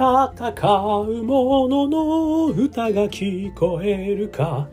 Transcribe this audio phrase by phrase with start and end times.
[0.00, 4.66] 戦う者のの歌が聞こえるか。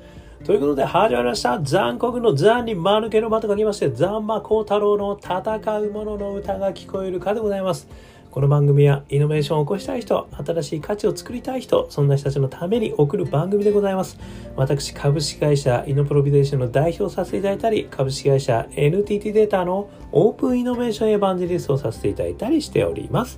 [0.46, 1.60] ということで始まりました。
[1.62, 7.90] 残酷の残に間抜けの間と書きまして、残魔高太郎の戦う者のの歌が聞こえるかでございます。
[8.32, 14.18] この番組はイノベーションを起こしたい人、新しい価値を作りたい人、そんな人たちのために送る番組でございます。
[14.56, 23.38] 私、株式会社イノプロビデーションの代表させていただいたり、株式会社 NTT データのオープンイノベーションエヴァンジリストをさせていただいたりしております。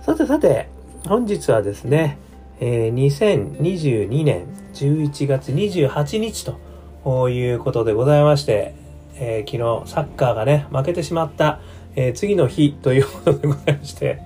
[0.00, 2.18] さてさて、本日はですね、
[2.60, 6.44] えー2022年11月28日
[7.04, 8.74] ということでございまして、
[9.16, 11.60] えー昨日サッカーがね、負けてしまった、
[11.96, 14.20] えー次の日ということでございまして、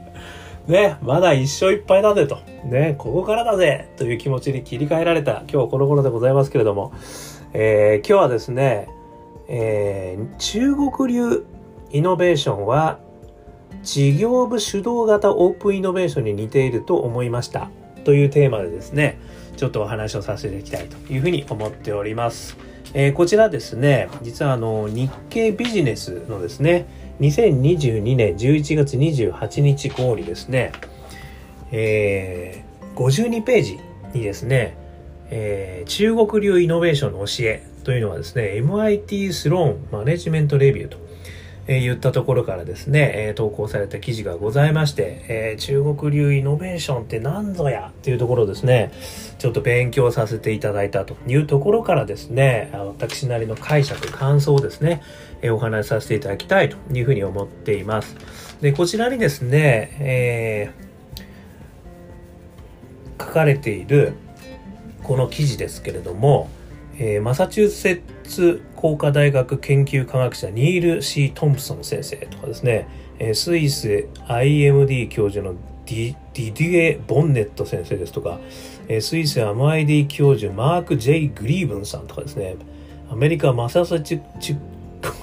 [0.67, 6.93] ね、まだ一勝一敗だぜと、ね、ここからだぜという気持ちに切り替えられた今日この頃でございますけれども、
[7.53, 8.89] えー今日はですね、
[9.49, 11.47] えー中国流
[11.93, 12.99] イノベーションは
[13.85, 17.71] 事業部主導型オープンイノベーションに似ていると思いました。
[18.05, 19.19] というテーマでですね
[19.57, 22.57] ちょっとお話をさせていきたいというふうに思っております、
[22.93, 26.87] えーこちらですね実はあの日経ビジネスのですね
[27.21, 30.73] 2022年11月28日号にですね、
[31.73, 33.81] えー52ページ
[34.13, 34.77] にですね、
[35.31, 41.04] えー中国流イノベーションの教えというのはですね MIT スローンマネジメントレビューと
[41.67, 48.93] え言ったところからですね、え投稿された記事がございまして、えー中国流イノベーションって何ぞやっていうところですね、
[49.39, 55.03] ちょっと勉強させていただいたというところからですね、私なりの解釈、感想をですね、
[55.43, 58.17] えお話しさせていただきたいというふうに思っています。
[58.61, 60.85] で、こちらにですね、えー
[63.19, 64.15] 書かれている
[65.03, 66.49] この記事ですけれども、
[66.97, 75.55] えーマサチューセッツ工科大学研究科学者ニール・ C・ トンプソン先生とかですね、えースイス IMD 教授の
[75.87, 78.39] ディディディエ・ボンネット先生ですとか、
[78.89, 82.57] えースイス MID 教授マーク・ J・ グリーブンさんとかですね。
[83.11, 84.59] アメリカマササチュチュ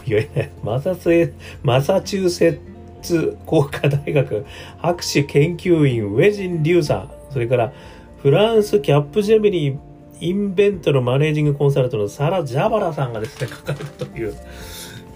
[0.05, 2.59] 言えないマサツエマサチューセッ
[3.01, 4.45] ツ工科大学
[4.77, 7.11] 博士研究員ウェジン・リュウさん。
[7.31, 7.73] それから
[8.21, 9.90] フランスキャップジェミニー
[10.21, 14.35] インベントのマネージングコンサルトのサラ・ジャバラさんがですね、書かれたという、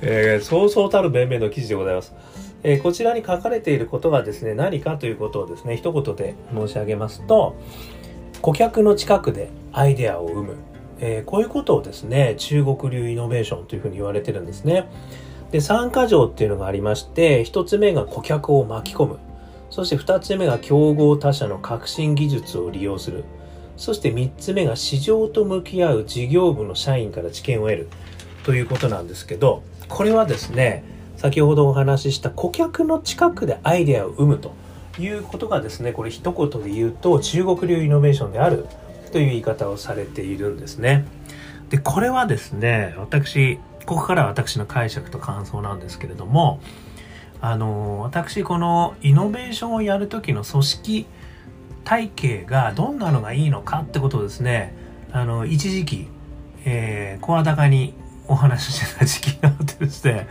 [0.01, 2.13] えーそうそうたる弁明の記事でございます。
[2.63, 7.55] えーこちらに書かれていることがですね、何かということをですね、一言で申し上げますと、
[8.41, 10.55] 顧客の近くでアイデアを生む。
[10.99, 14.87] えーこういうことをですね、中国流イノベーションというふうに言われてるんですね。
[15.51, 19.19] で、参加条っていうのがありまして、一つ目が顧客を巻き込む。
[19.69, 23.23] そして二つ目が競合他社の革新技術を利用する。
[23.78, 27.90] そして3つ目が市場と向き合う事業部の社員から知見を得る
[28.44, 30.84] ということなんですけど、これはですね、
[31.18, 34.53] 先ほどお話しした顧客の近くでアイデアを生むと
[35.00, 38.68] いうことがですね、これ一言で言うと中国流イノベーションである
[39.12, 41.06] という言い方をされているんですね。
[41.69, 46.59] で、これはですね、私、ここからは私の解釈と感想なんですけれども、
[47.41, 51.06] あの、私このイノベーションをやるときの組織
[51.85, 54.75] 体系がどんなのがいいのかってことをですね
[55.13, 56.07] あの一時期
[56.66, 57.94] えー声高に
[58.28, 60.28] お話ししてた時期があってですね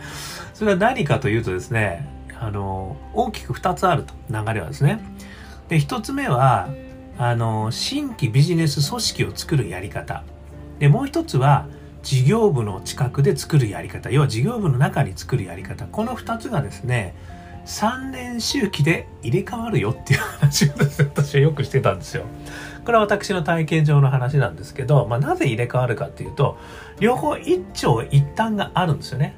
[0.53, 2.07] それは何かというとですね
[2.39, 4.99] あの大きく2つあると流れはですね。
[5.69, 6.69] で1つ目は
[7.17, 10.23] あの新規ビジネス組織を作るやり方。
[10.79, 11.67] でもう一つは
[12.03, 14.11] 事業部の近くで作るやり方。
[14.11, 15.85] 要は事業部の中に作るやり方。
[15.85, 17.15] この2つがですね
[17.65, 22.25] 3年周期で入れ替わるよっていう話を私はよくしてたんですよ。
[22.85, 26.57] これは私の体験上の話なんですけど、まあ、なぜ入れ替わるかっていうと
[26.99, 29.35] 両方一長一短があるんですよね。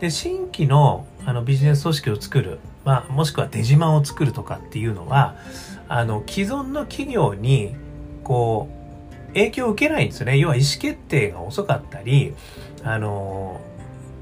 [0.00, 5.34] で新規のあのビジネス組織を作る、まあ、もしくは出島を作るとかっていうのは
[5.88, 7.74] あの既存の企業に
[8.22, 12.34] こう影響を受けないんですよね要は意思決定が遅かったり
[12.84, 13.60] あの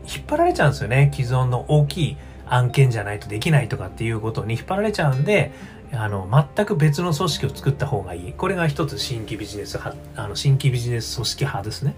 [0.06, 2.16] 引っ張られちゃうんですよね既存の大きい
[2.46, 5.52] 案件じゃないとできないとかっていうことに引っ張られちゃうんで
[5.92, 8.32] あの全く別の組織を作った方がいい。
[8.32, 11.94] これが一つ新規ビジネス派あの新規ビジネス組織派ですね。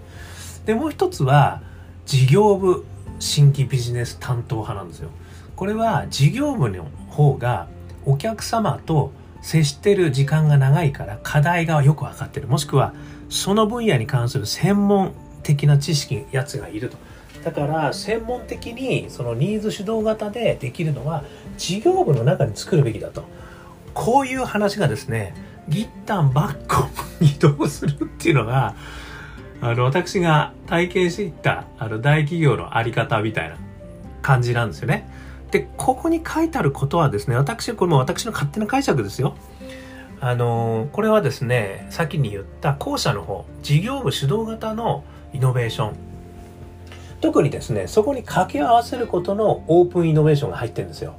[0.65, 1.61] でもう一つは
[2.05, 2.85] 事業部
[3.19, 5.09] 新規ビジネス担当派なんですよ。
[5.55, 7.67] これは事業部の方が
[8.05, 9.11] お客様と
[9.41, 12.47] 接してる時間が長いから課題がよく分かってる。
[12.47, 12.93] もしくは
[13.29, 15.13] その分野に関する専門
[15.43, 16.97] 的な知識やつがいると。
[17.43, 21.23] だから専門的にそのニーズ主導型でできるのは
[21.57, 23.23] 事業部の中に作るべきだと
[23.93, 25.33] こういう話がですね
[25.69, 26.89] ギッタンバッコン
[27.25, 28.75] に移動するっていうのが
[29.61, 33.57] あの私が体験していったあの大企業のあり方みたいな
[34.21, 35.09] 感じなんですよね。
[35.51, 39.35] でここに書いてあることはですね私これも私の勝手な解釈ですよ。
[40.19, 45.03] あのこれはですね先に言った後者の方事業部主導型の
[45.33, 46.06] イノベーション
[47.21, 51.15] 特にですねそこに掛け合わせることのオープンイノベーションが入ってるんですよ。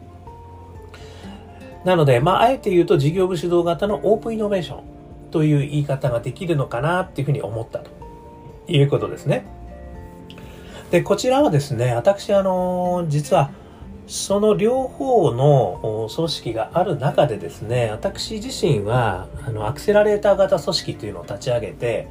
[1.84, 4.82] なのでまああえて言うと事業部主導型のオープンイノベーション
[5.30, 7.90] という言い方ができるのかなっていうふうに思ったと
[8.66, 9.44] いうことですね。
[10.90, 13.50] でこちらはですね私あの実は
[14.08, 22.08] その両方の組織がある中でですね、私自身は、あの、アクセラレーター型組織っていうのを立ち上げて、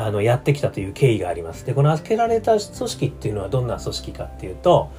[0.00, 1.66] あの、やってきたという経緯があります。
[1.66, 4.90] で、このアクセラレーター組織っていうのはどんな組織かっていうと、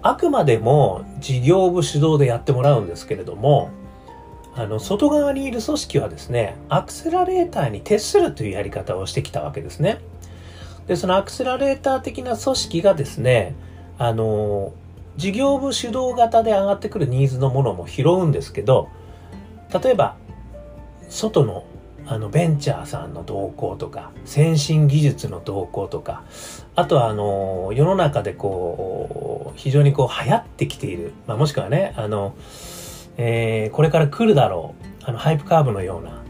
[0.00, 3.70] あくまでも事業部主導でやってもらうんですけれども、
[4.54, 9.98] あの、外側にいる組織はですね、アクセラレーターに徹するというやり方をしてきたわけですね。
[10.86, 13.54] で、そのアクセラレーター的な組織がですね、
[13.98, 14.72] あの、
[15.16, 18.88] 事業部主導型で上がってくるニーズのものも拾うんですけど
[19.82, 20.16] 例えば
[21.08, 21.64] 外の
[22.06, 26.24] あのベンチャーさんの動向とか先進技術の動向とか
[26.74, 32.34] あとはあの世の中でこう非常にこう流行ってきている、まあ、もしくはねあの、
[33.16, 36.22] えー、これから来るだろうあのハイプカーブのような、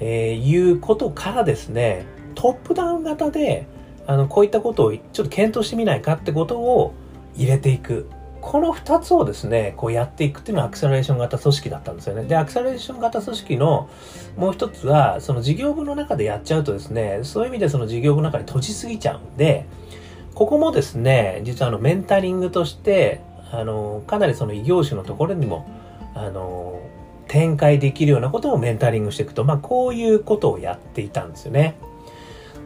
[0.00, 2.04] えー、いうことからですね
[2.34, 3.66] トップダウン型で
[4.06, 6.94] あのこういったことをちょっと検討してみないかってことを
[7.36, 8.08] 入れていく。
[8.46, 12.22] この2つをですね、こうやっていくっていうのはアクセラレーション型組織だったんですよね。
[12.22, 13.90] で、アクセラレーション型組織の
[14.36, 19.66] もう一つは、その事業部の中でやっちゃうとですね、そういう意味でその事業部の中に閉じすぎちゃうんで、
[20.36, 23.20] ここもですね、実はあのメンタリングとして、
[23.50, 25.66] あの、かなりその異業種のところにも、
[26.14, 26.78] あの、
[27.26, 31.74] 展開できるようなことをメンタリングしていくと、まあこういうことをやっていたんですよね。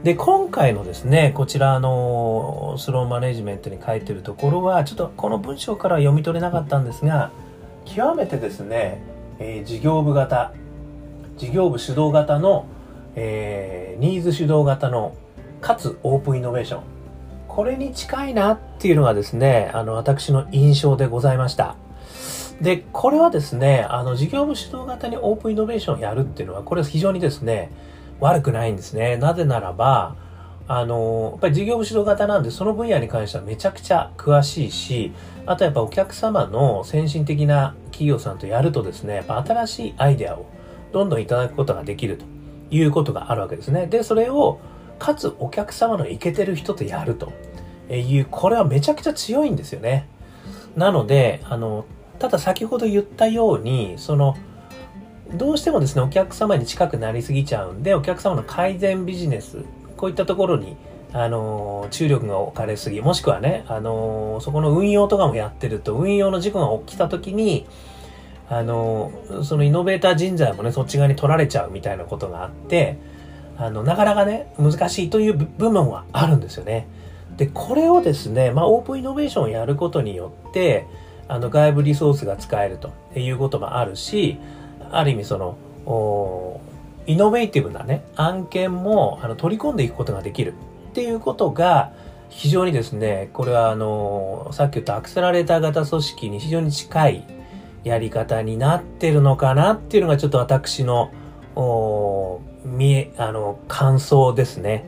[0.03, 7.31] で、今回のですね、こちらのスローマネジメントに書いてるところは、ちょっとこの文章からは読み取れなかったんですが、
[7.85, 9.03] 極めてですね、
[9.39, 10.55] えー、事業部型、
[11.37, 12.65] 事業部主導型の、
[13.15, 15.15] えー、ニーズ主導型の、
[15.61, 16.83] かつオープンイノベーション。
[17.47, 21.77] これに近いなっていうのがですね、あの、私の印象でございました。
[22.63, 27.71] で、これはですね、あの、事業部主導型にオープンイノベーションをやるっていうのは、これは非常にですね、
[28.21, 29.17] 悪くないんですね。
[29.17, 30.17] なぜならば、
[30.69, 35.13] あの、やっぱり事業部主導型なんで、その分野に関してはめちゃくちゃ詳しいし、
[35.47, 40.47] あとやっぱお客様の先進的な企業さんとやるとですね、やっぱ新しいアイデアを
[40.93, 42.25] どんどんいただくことができると
[42.71, 43.87] いうことがあるわけですね。
[43.87, 44.61] で、それを、
[44.99, 47.33] かつお客様のイケてる人とやると
[47.91, 50.09] いう、これはめちゃくちゃ強いんですよね。
[50.77, 51.87] なので、あの、
[52.19, 54.37] ただ先ほど言ったように、その、
[55.35, 59.65] どうしてもですね、お客様に近くなりすぎちゃうんで、お客様の改善ビジネス、
[59.97, 60.77] こういったところに、
[61.13, 67.67] あの注力が置かれすぎ、もしくはね、あのそこの運用とかもやってると、運用の事故が起きた時に、
[68.49, 69.13] あの
[69.45, 72.99] そのイノベーター人材もね、そっち側に取られちゃうみたいなことがあって、
[73.61, 76.89] あの、なかなかね、難しいという部分はあるんですよね。
[77.37, 80.87] で、これをですね、まあ、オープンイノベーションをやることによって、
[81.29, 84.39] あの、外部リソースが使えるということもあるし、
[84.93, 85.57] ある意味その、
[87.07, 90.55] イノベーティブなね、案件もあの取り込んでいくことができる
[90.91, 91.93] っていうことが、
[92.29, 97.25] 非常にですね、これはあの、さっき言ったアクセラレーター型組織に非常に近い
[97.83, 101.11] やり方になってるのかなっていうのがちょっと私の、
[101.57, 104.85] お見え、あの、感想ですね。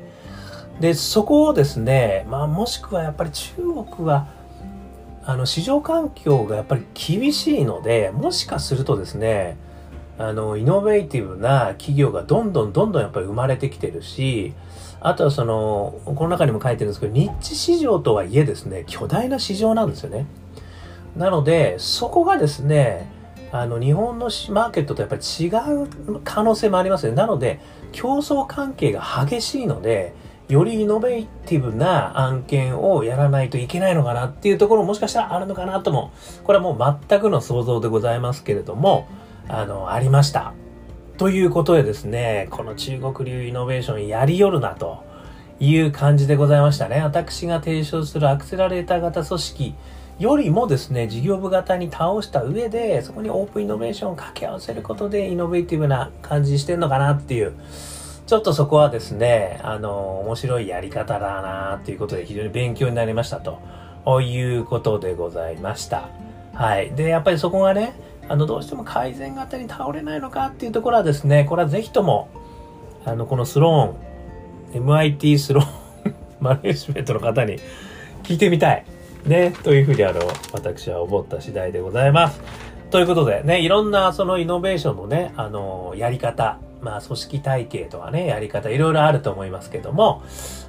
[0.80, 4.28] で、そこをですね、まあもしくはやっぱり中国は、
[5.24, 9.56] あの、市場環境がやっぱり厳しいので、もしかするとですね、
[10.22, 14.54] あの、イノベーティブな企業がどんどんどんどんやっぱり生まれてきてるし、
[15.00, 20.26] あとはその、この中にも書いてるんですけど、ニッチ市場とはいえですね、巨大な市場なんですよね。
[21.16, 23.10] なので、そこがですね、
[23.50, 27.16] あの、日本のマーケットとやっぱり違う可能性もありますね。
[27.16, 27.58] なので、
[27.90, 30.14] 競争関係が激しいので、
[30.48, 36.12] よりイノベーティブな案件をやらないといけないのかなっていうところももしかしたらあるのかなとも、
[36.44, 39.08] これはもう全くの想像でございますけれども、
[39.48, 40.54] あの、ありました。
[41.18, 45.04] ということでですね、この中国流イノベーションやりよるなと
[45.60, 47.00] いう感じでございましたね。
[47.00, 49.74] 私が提唱するアクセラレーター型組織
[50.18, 57.54] よりもですね、事業部型に倒した上で、そこにオープンイノベーションを掛け合わせることでイノベーティブな感じしてんのかなっていう、
[58.26, 66.08] ちょっとそこはですね、あの、面白いやり方だなということで非常に勉強になりましたということでございました。
[66.54, 66.92] はい。
[66.92, 67.92] で、やっぱりそこがね、
[68.28, 72.28] あの、どうしても改善型に倒れないのかっていうところはですね、これはぜひとも、
[73.04, 75.64] あの、このスローン、MIT スロー
[76.10, 77.58] ン マネジメントの方に
[78.22, 78.84] 聞いてみたい。
[79.26, 80.20] ね、というふうにあの、
[80.52, 82.40] 私は思った次第でございます。
[82.90, 90.22] ということでね、いろんなそのイノベーションのね、あの、やり方、まあ、組織体系とかね、やり方、いろいろあると思いますけども、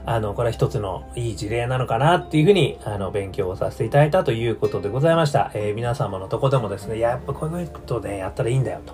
[0.05, 5.51] あの、これは一つのいい事例なのかなっていうふうに、あの、勉強をさせていただいたということでございました。
[5.55, 8.93] えー、皆様のとこでもですね、やっぱこういうことでやったらいいんだよと。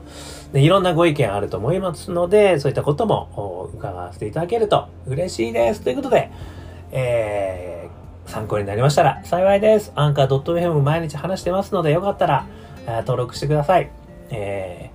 [0.53, 5.81] で、いろんなご意見あると思いますので、そういったことも伺わせていただけると嬉しいです。
[5.81, 6.31] ということで、
[6.91, 9.91] えー、参考になりましたら幸いです。
[9.95, 12.45] アンカー .fm 毎日話してますので、よかったら、
[13.01, 13.91] 登録してください。
[14.29, 14.91] え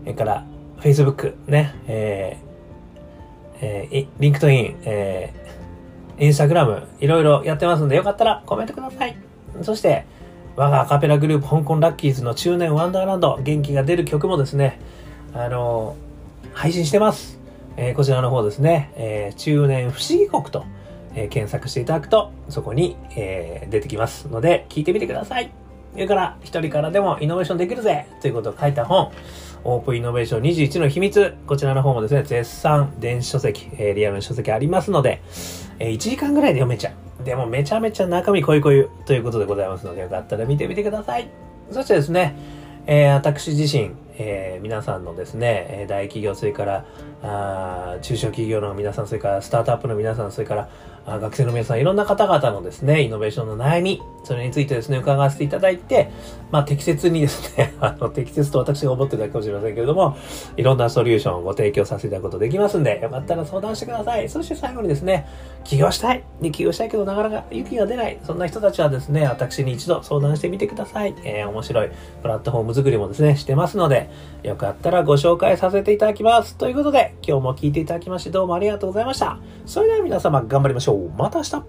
[0.00, 0.44] ー、それから、
[0.80, 9.16] Facebook ね、えー、えー、 LinkedIn、えー、インスタグラム、いろいろやってますんで、よかったらコメントください。
[9.62, 10.04] そして、
[10.56, 14.80] 我がアカペラグループ、香港ラッキーズの中年ワンダーランド、元気が出る曲もですね、
[15.34, 17.38] あのー、配信してます。
[17.76, 20.64] えー、こちらの方ですね、えー、中年不思議国と、
[21.14, 25.50] え、検索していただくと、そこに、え、出てきますので、聞いてみてください。
[25.92, 29.10] それから、一人からでもイノベーションできるぜということを書いた本、
[29.64, 31.34] オープンイノベーション21の秘密。
[31.46, 35.20] こちらの方もですね、絶賛電子書籍、え、リアルの書籍ありますので、
[35.78, 37.24] え、1時間ぐらいで読めちゃう。
[37.24, 41.28] でもめちゃめちゃ中身濃い濃いということでございますので、よかったら見てみてください。
[41.70, 42.36] そしてですね、
[42.86, 46.84] えー、私自身、えー、皆さんのですね、大企業、それから、
[47.22, 50.68] あ中小企業の皆さん、それからスタートアップの皆さん、それから
[51.06, 56.10] 学生の皆さん、いろんな方々のですね、イノベーションの悩み、それについてですね、伺わせていただいて、
[56.50, 60.16] まあ、適切にですね、 あの、適切と私が思ってたかもしれませんけれども、
[60.56, 64.28] いろんなソリューションをご提供させていただくことできますんで、よかったら相談してください。
[64.28, 65.26] そして最後にですね、
[65.64, 66.22] 起業したい。
[66.40, 68.18] で、起業したいけどなかなか勇気が出ない。
[68.22, 71.14] そんな人たちはですね、私に一度相談してみてください。
[71.24, 71.90] えー、面白い
[72.22, 74.10] プラットフォーム作りもですね、してますので、
[74.42, 76.56] よかったらご紹介させていただきます。
[76.56, 79.38] ということで、今日も聞いていただきましてどうもありがとうございました。
[79.66, 80.89] それでは皆様頑張りましょう。
[81.16, 81.64] また明日